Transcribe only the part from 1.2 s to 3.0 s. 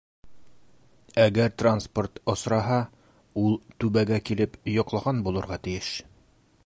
Әгәр транспорт осраһа,